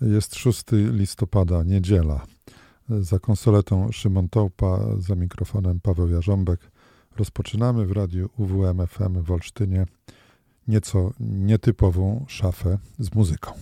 [0.00, 2.26] Jest 6 listopada, niedziela.
[2.88, 6.60] Za konsoletą Szymon Tołpa, za mikrofonem Paweł Jarząbek.
[7.16, 9.86] Rozpoczynamy w radiu UWM FM w Olsztynie
[10.68, 13.52] nieco nietypową szafę z muzyką.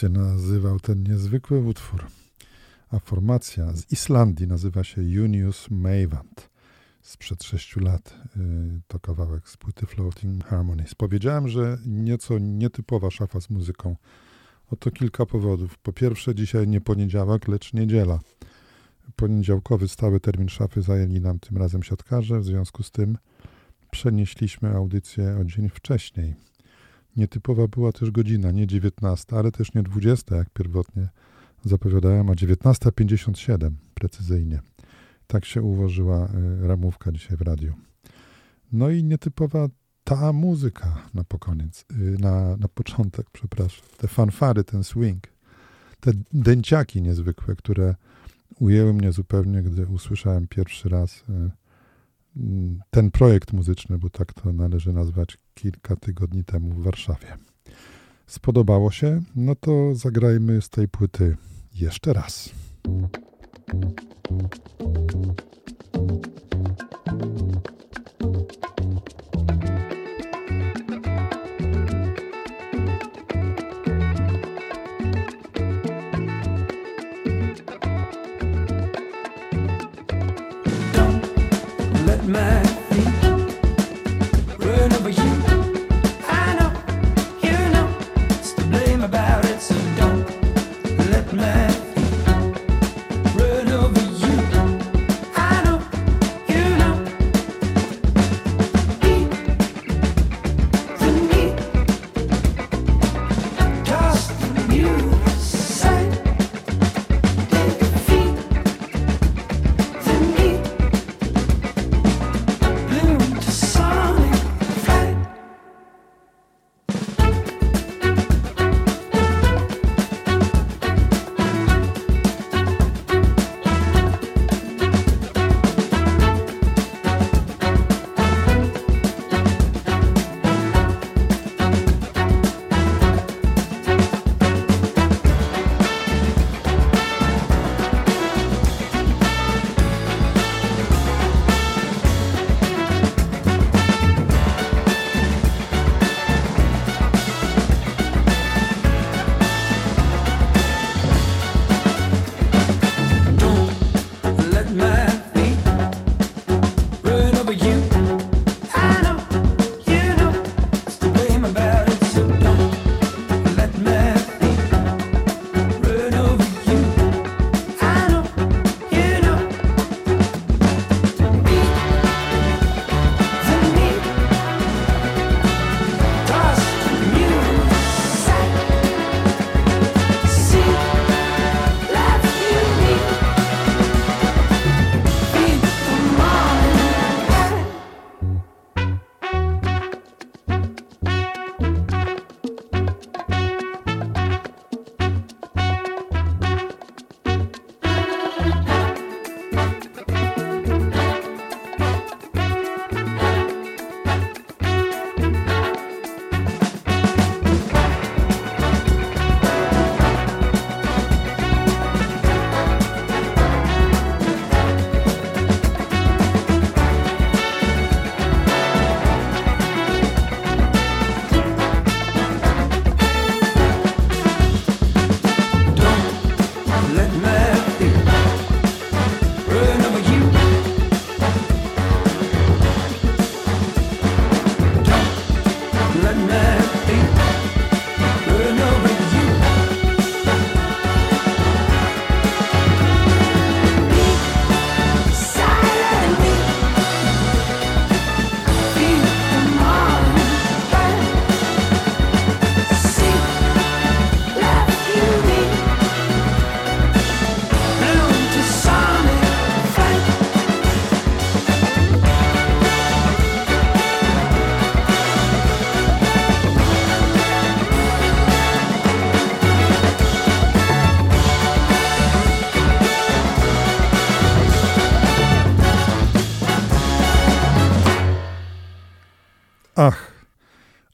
[0.00, 2.06] Się nazywał ten niezwykły utwór.
[2.90, 6.50] A formacja z Islandii nazywa się Junius Mavant.
[7.02, 8.40] Sprzed sześciu lat y,
[8.88, 10.94] to kawałek z płyty Floating Harmonies.
[10.94, 13.96] Powiedziałem, że nieco nietypowa szafa z muzyką.
[14.70, 15.78] Oto kilka powodów.
[15.78, 18.20] Po pierwsze, dzisiaj nie poniedziałek, lecz niedziela.
[19.16, 23.18] Poniedziałkowy stały termin szafy zajęli nam tym razem siatkarze, w związku z tym
[23.90, 26.49] przenieśliśmy audycję o dzień wcześniej.
[27.16, 31.08] Nietypowa była też godzina, nie 19, ale też nie 20, jak pierwotnie
[31.64, 34.60] zapowiadałem, a 19.57 precyzyjnie.
[35.26, 36.28] Tak się ułożyła e,
[36.68, 37.74] ramówka dzisiaj w radiu.
[38.72, 39.68] No i nietypowa
[40.04, 43.86] ta muzyka na pokoniec, y, na, na początek, przepraszam.
[43.96, 45.26] Te fanfary, ten swing,
[46.00, 47.94] te dęciaki niezwykłe, które
[48.60, 51.50] ujęły mnie zupełnie, gdy usłyszałem pierwszy raz y,
[52.90, 57.36] ten projekt muzyczny, bo tak to należy nazwać, kilka tygodni temu w Warszawie.
[58.26, 59.20] Spodobało się?
[59.36, 61.36] No to zagrajmy z tej płyty
[61.74, 62.50] jeszcze raz.
[67.06, 67.49] Ach,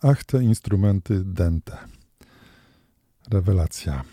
[0.03, 1.77] ach te instrumenty dente.
[3.31, 4.05] Rewelacja.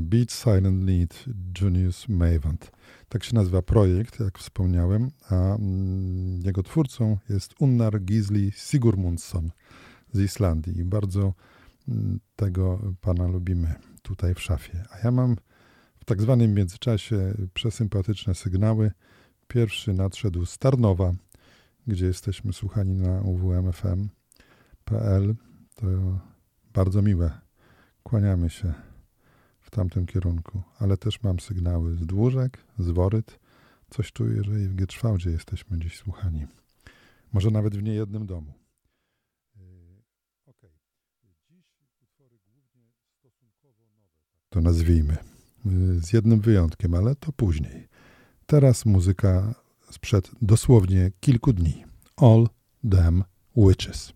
[0.00, 1.24] Beat Silent Lead
[1.60, 2.70] Junius Mavant.
[3.08, 9.50] Tak się nazywa projekt, jak wspomniałem, a mm, jego twórcą jest Unnar Gisli Sigurmundsson
[10.12, 10.78] z Islandii.
[10.78, 11.34] I bardzo
[11.88, 14.84] mm, tego pana lubimy tutaj w szafie.
[14.90, 15.36] A ja mam
[16.00, 18.90] w tak zwanym międzyczasie przesympatyczne sygnały.
[19.48, 21.12] Pierwszy nadszedł z Tarnowa,
[21.86, 23.20] gdzie jesteśmy słuchani na
[24.84, 25.86] To
[26.72, 27.40] bardzo miłe.
[28.02, 28.74] Kłaniamy się
[29.60, 33.38] w tamtym kierunku, ale też mam sygnały z Dłużek, z Woryt.
[33.90, 36.46] Coś czuję, że i w Gietrzwałdzie jesteśmy dziś słuchani.
[37.32, 38.52] Może nawet w niejednym domu.
[39.56, 40.02] Nowe,
[40.44, 40.54] tak
[44.48, 45.16] to nazwijmy.
[45.98, 47.88] Z jednym wyjątkiem, ale to później.
[48.46, 49.54] Teraz muzyka
[49.90, 51.84] sprzed dosłownie kilku dni.
[52.16, 52.48] All
[52.90, 53.24] Them
[53.56, 54.12] Witches.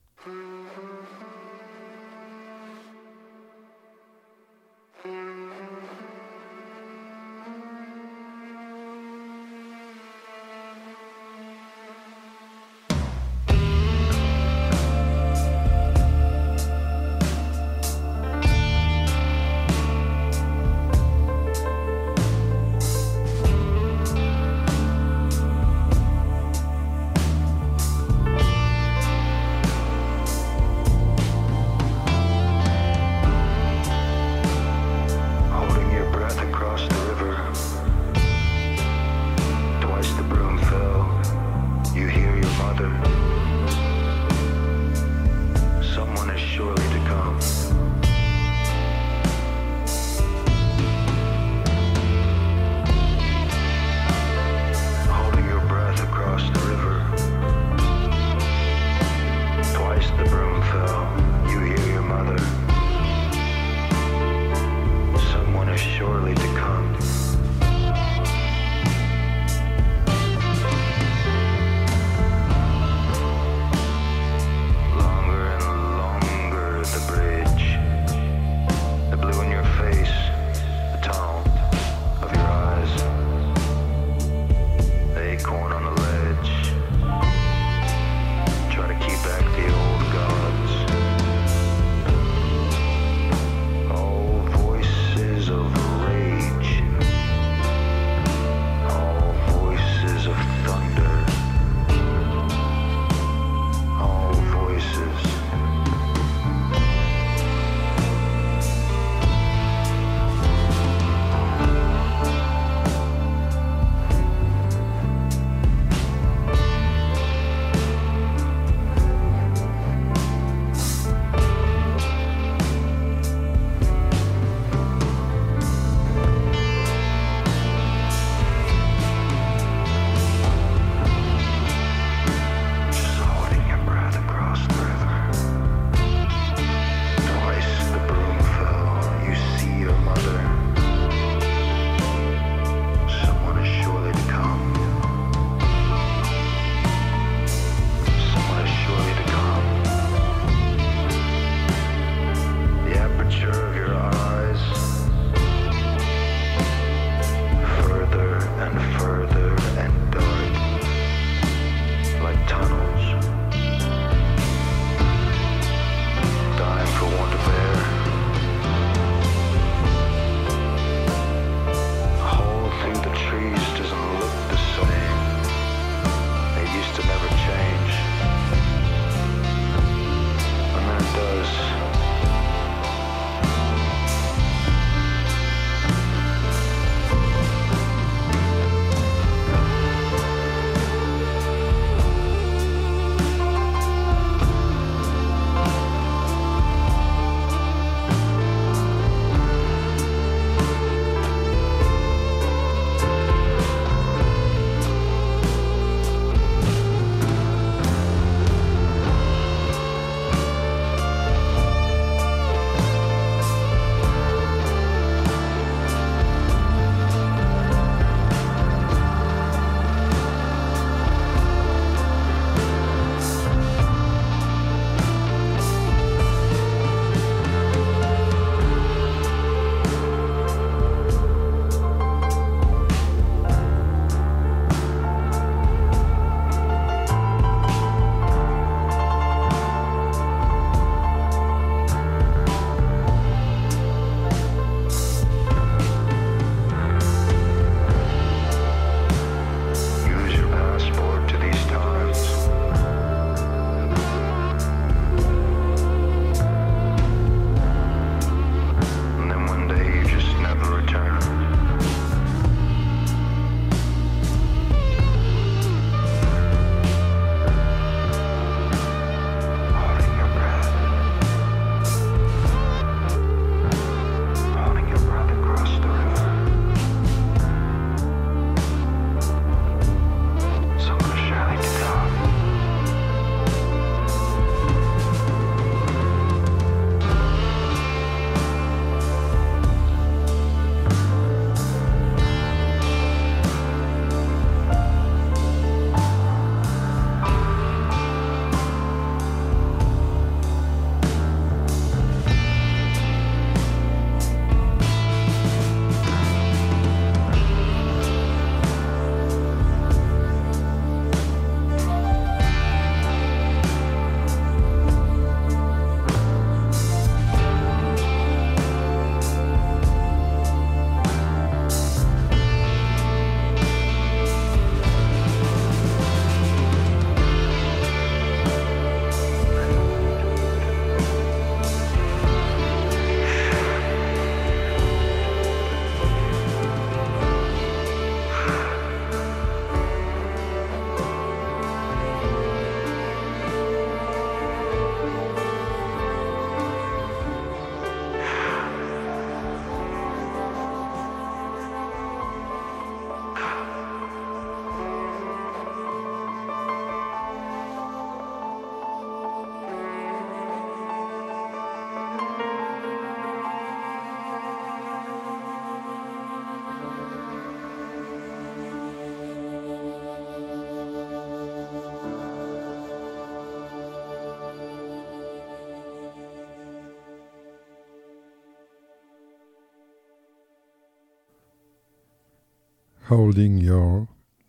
[383.08, 384.06] Holding Your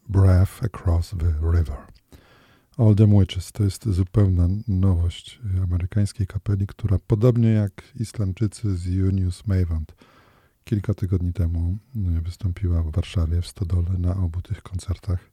[0.09, 1.77] Breath Across the River.
[2.97, 9.95] Them Witches to jest zupełna nowość amerykańskiej kapeli, która podobnie jak Islandczycy z Unius Mavant
[10.63, 15.29] kilka tygodni temu wystąpiła w Warszawie w Stodole na obu tych koncertach.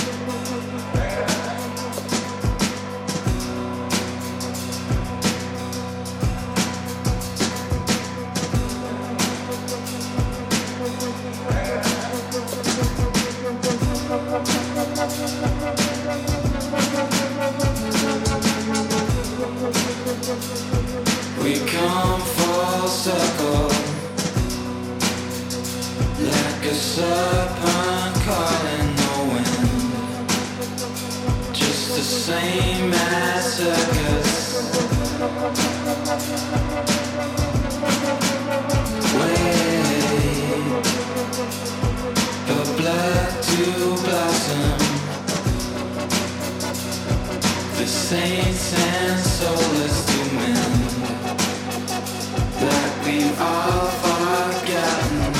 [27.01, 30.29] serpent calling the wind,
[31.51, 34.31] just the same as circus.
[39.17, 39.85] Wait
[42.47, 43.63] for blood to
[44.05, 44.79] blossom.
[47.79, 50.71] The saints and soulless to men
[52.61, 55.30] that we've all forgotten.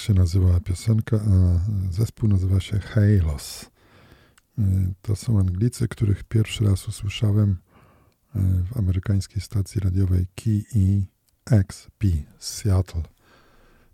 [0.00, 1.60] Się nazywa piosenka, a
[1.92, 3.70] zespół nazywa się Halos.
[4.58, 4.62] Y,
[5.02, 12.04] to są Anglicy, których pierwszy raz usłyszałem y, w amerykańskiej stacji radiowej KEXP
[12.38, 13.02] z Seattle.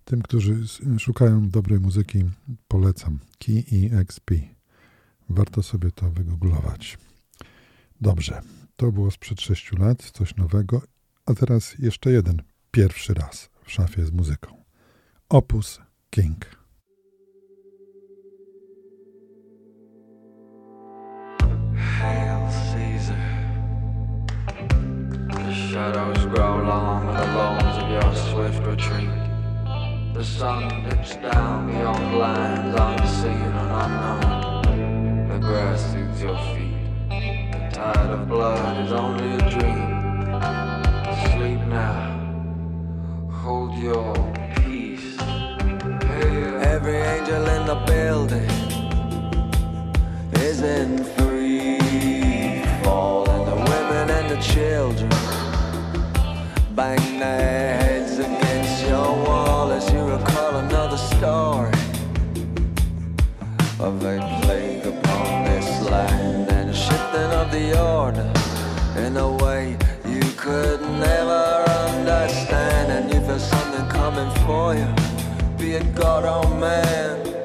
[0.05, 0.57] Tym, którzy
[0.99, 2.25] szukają dobrej muzyki,
[2.69, 4.31] polecam KEXP.
[5.29, 6.99] Warto sobie to wygooglować.
[8.01, 8.41] Dobrze,
[8.77, 10.83] to było sprzed 6 lat, coś nowego,
[11.27, 14.65] a teraz jeszcze jeden pierwszy raz w szafie z muzyką.
[15.29, 15.81] Opus
[16.17, 16.33] Hail
[22.51, 23.23] Caesar.
[25.29, 29.11] The shadows grow long on the bones of your swift retreat.
[30.15, 35.29] The sun dips down beyond lands unseen and unknown.
[35.29, 37.11] The grass soothes your feet.
[37.11, 40.01] The tide of blood is only a dream.
[41.35, 43.29] Sleep now.
[43.31, 44.46] Hold your.
[46.89, 48.49] Every angel in the building
[50.35, 55.11] is in free fall, and the women and the children
[56.77, 61.75] bang their heads against your wall as you recall another story
[63.81, 68.31] of a plague upon this land and a shifting of the order
[69.05, 69.77] in a way
[70.09, 74.87] you could never understand, and you feel something coming for you,
[75.67, 77.36] be it God or man.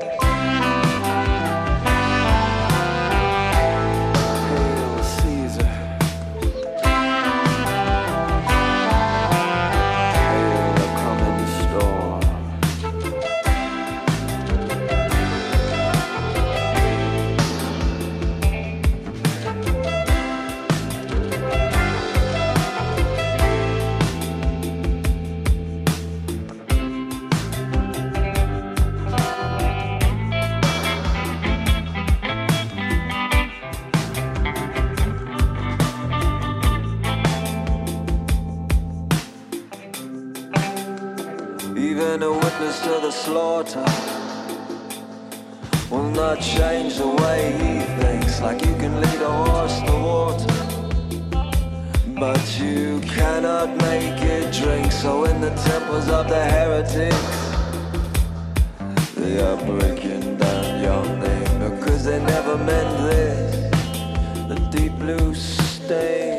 [41.82, 43.84] Even a witness to the slaughter
[45.90, 48.40] will not change the way he thinks.
[48.40, 50.56] Like you can lead a horse to water,
[52.20, 54.92] but you cannot make it drink.
[54.92, 57.32] So in the temples of the heretics,
[59.16, 63.56] they are breaking down your name because they never meant this.
[64.50, 66.31] The deep blue stain.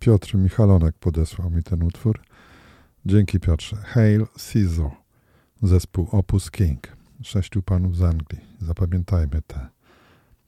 [0.00, 2.20] Piotr Michalonek podesłał mi ten utwór.
[3.06, 3.76] Dzięki Piotrze.
[3.76, 4.90] Hail Caesar,
[5.62, 6.96] zespół Opus King.
[7.22, 8.40] Sześciu panów z Anglii.
[8.60, 9.66] Zapamiętajmy tę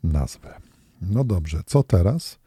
[0.02, 0.60] nazwę.
[1.00, 2.38] No dobrze, co teraz?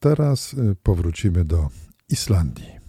[0.00, 1.68] Teraz y, powrócimy do
[2.08, 2.79] Islandii.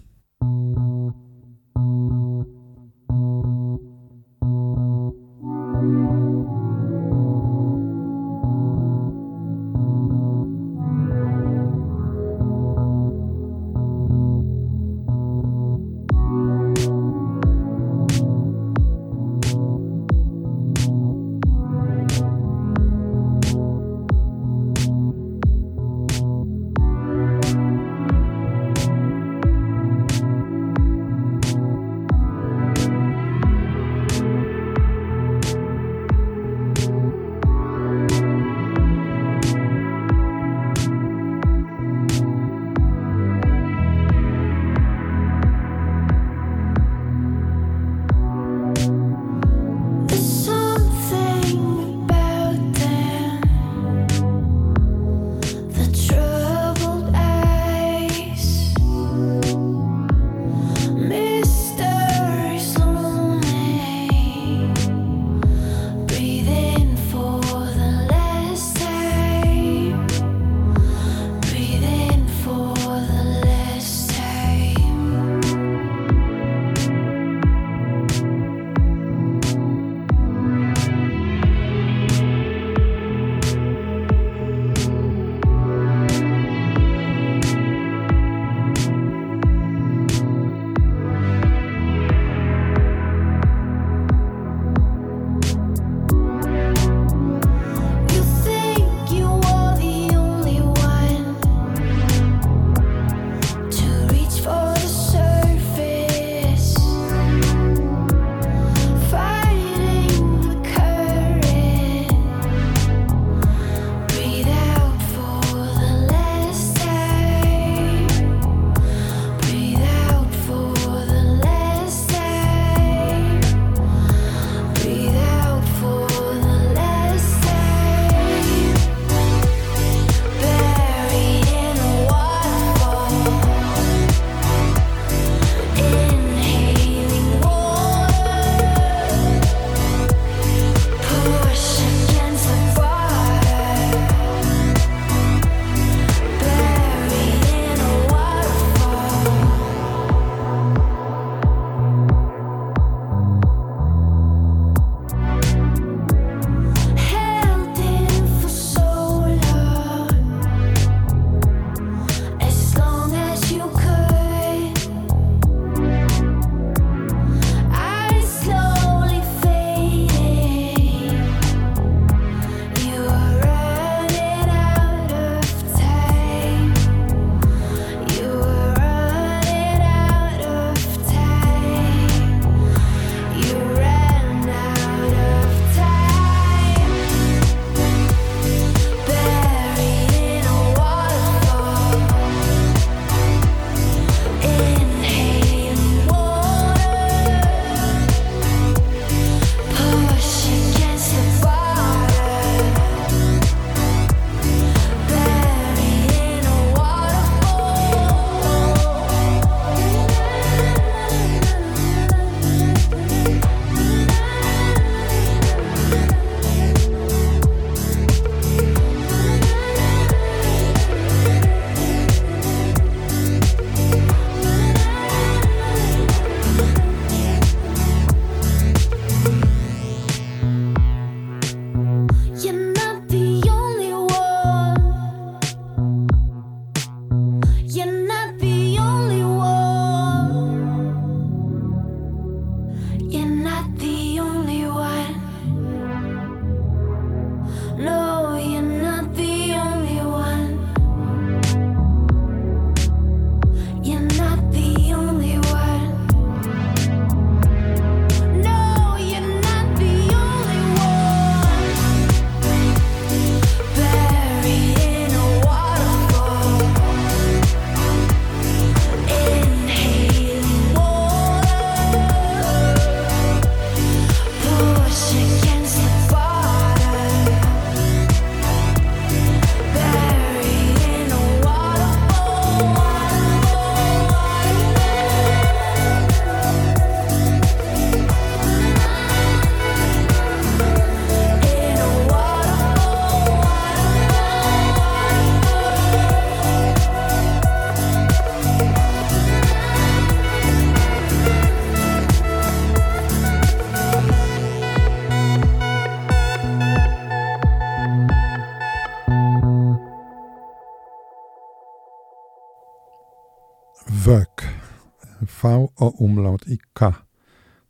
[315.98, 317.06] Umlaut i K.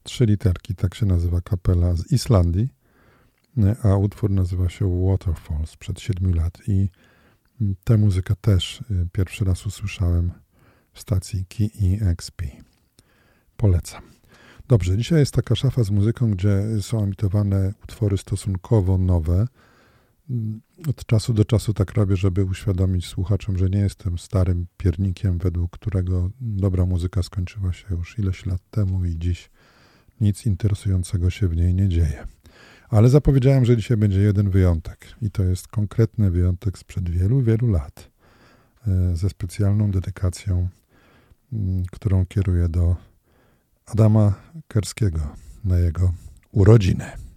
[0.03, 2.69] Trzy literki, tak się nazywa kapela z Islandii,
[3.83, 6.57] a utwór nazywa się Waterfalls przed siedmiu lat.
[6.67, 6.89] I
[7.83, 10.31] tę muzykę też y, pierwszy raz usłyszałem
[10.93, 12.41] w stacji KEXP.
[13.57, 14.01] Polecam.
[14.67, 19.47] Dobrze, dzisiaj jest taka szafa z muzyką, gdzie są emitowane utwory stosunkowo nowe.
[20.89, 25.71] Od czasu do czasu tak robię, żeby uświadomić słuchaczom, że nie jestem starym piernikiem, według
[25.71, 29.49] którego dobra muzyka skończyła się już ileś lat temu i dziś
[30.21, 32.27] nic interesującego się w niej nie dzieje.
[32.89, 37.67] Ale zapowiedziałem, że dzisiaj będzie jeden wyjątek i to jest konkretny wyjątek sprzed wielu, wielu
[37.67, 38.11] lat
[38.87, 40.69] e, ze specjalną dedykacją,
[41.53, 42.95] mm, którą kieruję do
[43.85, 44.33] Adama
[44.67, 45.19] Kerskiego
[45.63, 46.13] na jego
[46.51, 47.30] urodziny.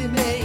[0.00, 0.39] remain.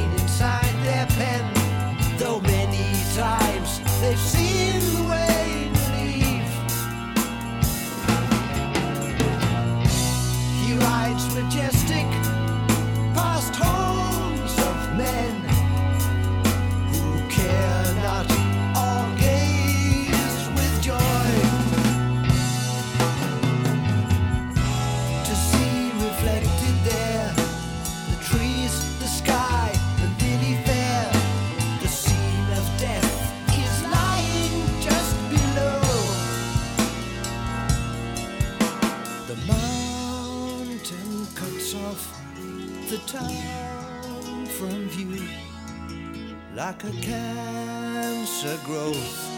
[46.83, 49.29] like a cancer growth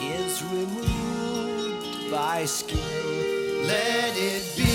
[0.00, 2.78] is removed by skill.
[3.66, 4.69] Let it be.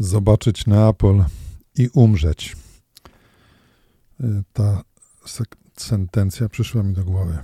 [0.00, 1.24] Zobaczyć Neapol
[1.76, 2.56] i umrzeć.
[4.20, 4.82] Y, Ta
[5.76, 7.38] sentencja przyszła mi do głowy.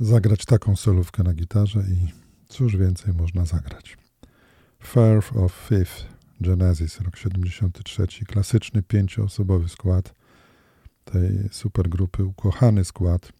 [0.00, 2.12] Zagrać taką solówkę na gitarze i
[2.48, 3.98] cóż więcej można zagrać.
[4.82, 6.04] Firth of Fifth,
[6.40, 10.14] Genesis, rok 73, klasyczny pięcioosobowy skład
[11.04, 13.32] tej supergrupy, ukochany skład,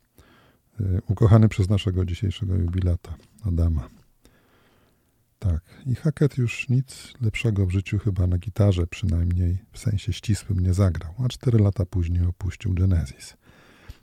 [0.81, 3.98] y, ukochany przez naszego dzisiejszego jubilata, Adama.
[5.39, 10.61] Tak, i Hackett już nic lepszego w życiu chyba na gitarze, przynajmniej w sensie ścisłym,
[10.61, 13.37] nie zagrał, a cztery lata później opuścił Genesis.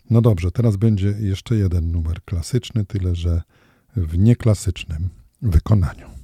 [0.10, 3.42] No dobrze, teraz będzie jeszcze jeden numer klasyczny, tyle że
[3.96, 5.10] w nieklasycznym
[5.42, 6.15] wykonaniu.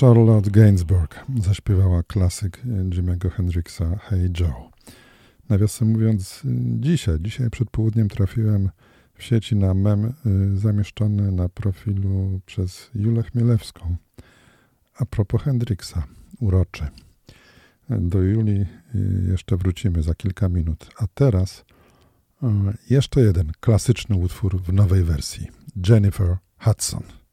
[0.00, 4.70] Charlotte Gainsbourg zaśpiewała klasyk Jimmy'ego Hendrixa Hey Joe.
[5.48, 6.42] Nawiasem mówiąc,
[6.80, 8.70] dzisiaj, dzisiaj przed południem trafiłem
[9.14, 13.96] w sieci na mem y, zamieszczony na profilu przez Julę Chmielewską.
[14.98, 16.02] A propos Hendrixa,
[16.40, 16.84] uroczy.
[17.90, 20.86] Do Julii y, jeszcze wrócimy za kilka minut.
[20.98, 21.64] A teraz
[22.42, 22.46] y,
[22.90, 25.48] jeszcze jeden klasyczny utwór w nowej wersji.
[25.88, 27.23] Jennifer Hudson.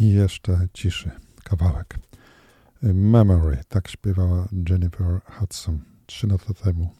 [0.00, 1.10] I jeszcze ciszy,
[1.44, 1.98] kawałek.
[2.82, 6.90] Memory, tak śpiewała Jennifer Hudson trzy lata temu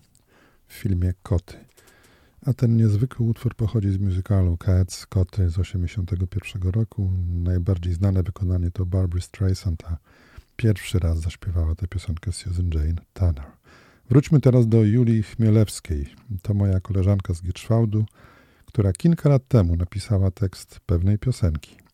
[0.66, 1.54] w filmie Koty.
[2.46, 7.12] A ten niezwykły utwór pochodzi z musicalu Cats, Koty z 1981 roku.
[7.34, 9.96] Najbardziej znane wykonanie to Barbara Streisand, a
[10.56, 13.46] pierwszy raz zaśpiewała tę piosenkę Susan Jane Tanner.
[14.10, 16.14] Wróćmy teraz do Julii Chmielewskiej.
[16.42, 18.04] To moja koleżanka z Gierszwałdu,
[18.66, 21.87] która kilka lat temu napisała tekst pewnej piosenki.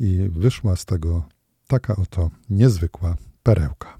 [0.00, 1.28] I wyszła z tego
[1.66, 3.99] taka oto niezwykła perełka.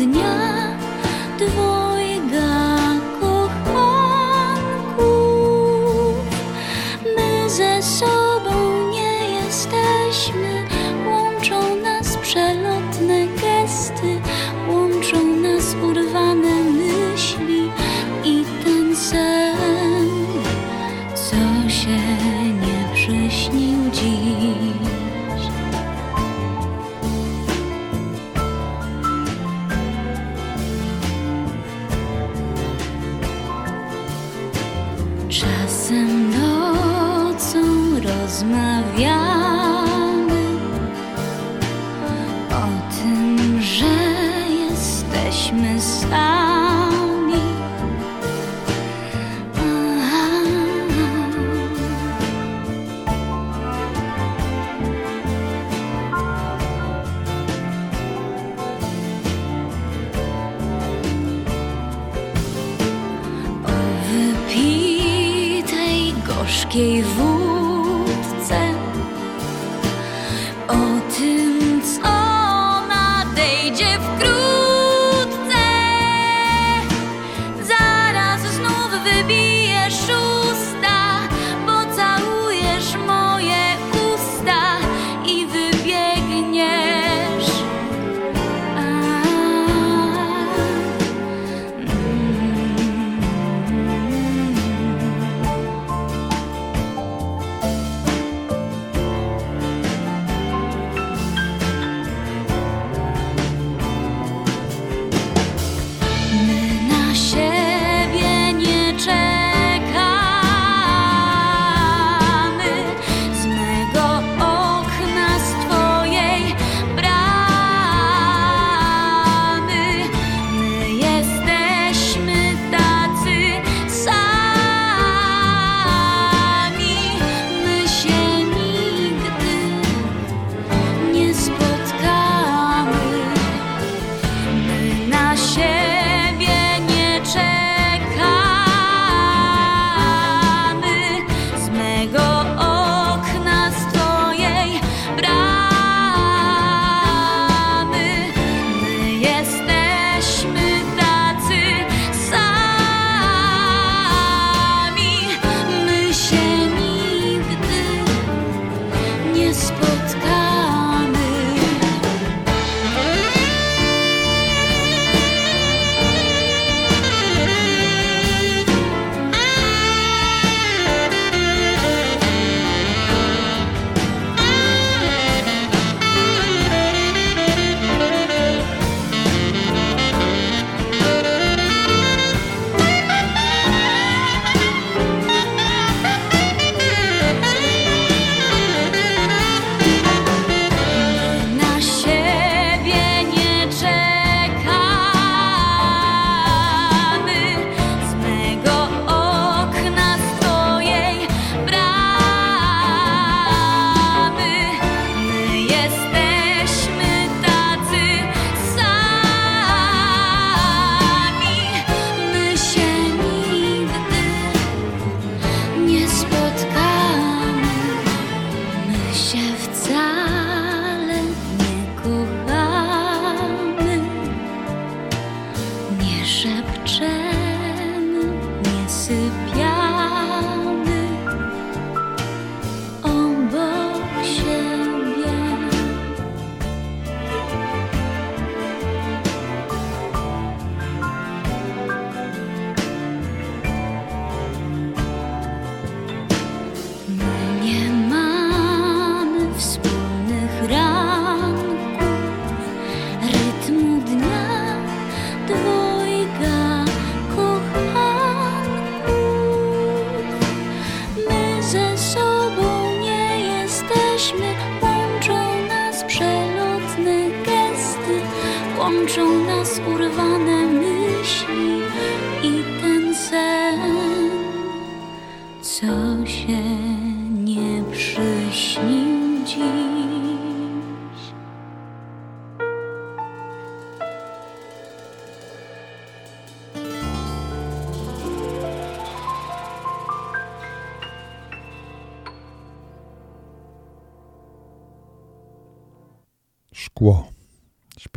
[0.00, 0.24] 姑娘，
[1.36, 1.89] 对我。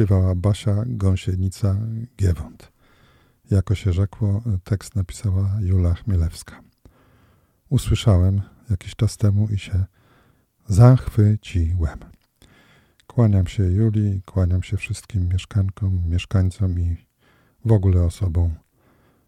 [0.04, 2.72] śpiewała Basia Gąsienica-Giewont.
[3.52, 6.62] Jako się rzekło, tekst napisała Jula Chmielewska.
[7.70, 9.86] Usłyszałem jakiś czas temu i się
[10.68, 12.00] zachwyciłem.
[13.08, 16.98] Kłaniam się Julii, kłaniam się wszystkim mieszkankom, mieszkańcom i
[17.66, 18.54] w ogóle osobom,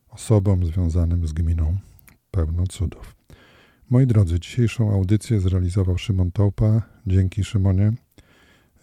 [0.10, 1.78] osobom związanym z gminą
[2.32, 3.16] pełno cudów.
[3.90, 6.82] Moi drodzy, dzisiejszą audycję zrealizował Szymon Tołpa.
[7.08, 8.05] Dzięki Szymonie.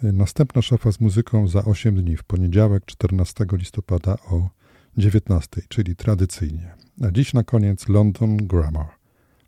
[0.03, 4.51] Następna szafa z muzyką za 8 dni, w poniedziałek 14 listopada o
[4.97, 6.75] 19, czyli tradycyjnie.
[7.03, 8.87] A dziś na koniec London Grammar.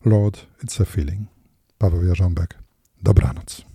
[0.04, 1.28] Lord, it's a feeling.
[1.78, 2.58] Paweł Jarząbek.
[3.02, 3.73] Dobranoc.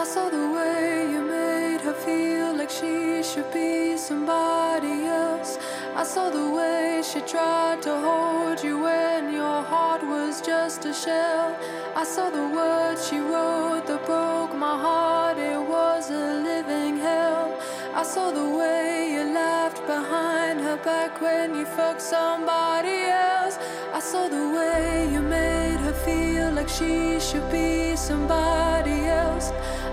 [0.00, 5.58] I saw the way you made her feel like she should be somebody else.
[5.94, 10.94] I saw the way she tried to hold you when your heart was just a
[10.94, 11.54] shell.
[11.94, 17.60] I saw the words she wrote that broke my heart, it was a living hell.
[17.94, 23.58] I saw the way you laughed behind her back when you fucked somebody else.
[23.92, 28.89] I saw the way you made her feel like she should be somebody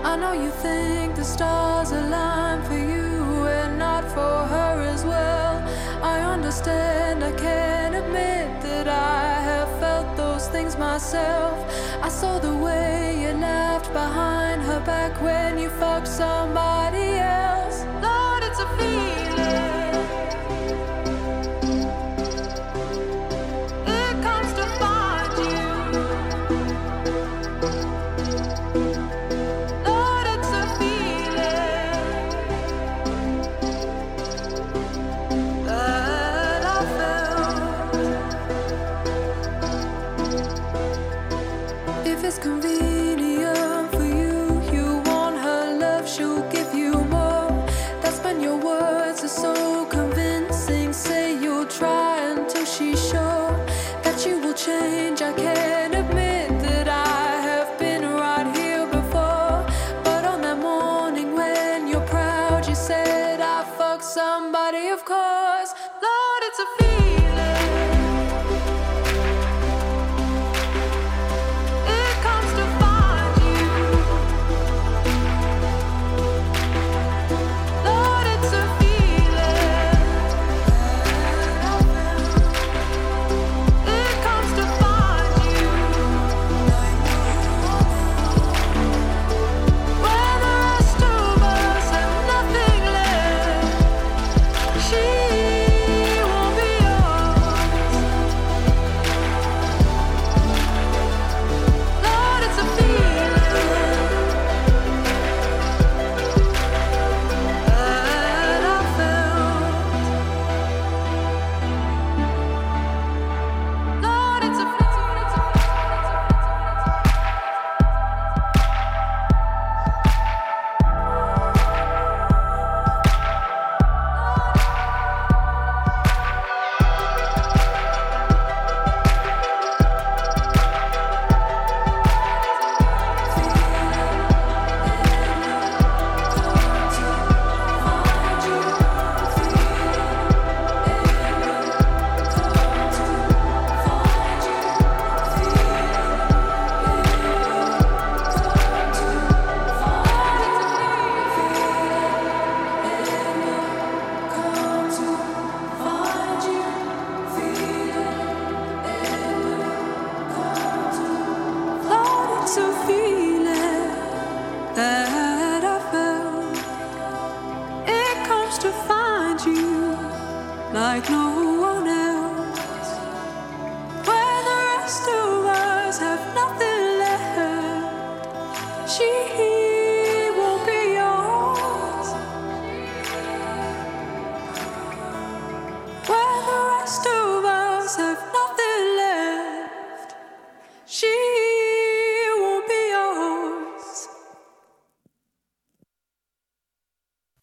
[0.04, 5.62] I know you think the stars align for you and not for her as well.
[6.02, 11.56] I understand, I can admit that I have felt those things myself.
[12.02, 17.17] I saw the way you laughed behind her back when you fucked somebody